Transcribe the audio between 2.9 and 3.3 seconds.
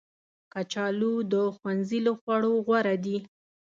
دي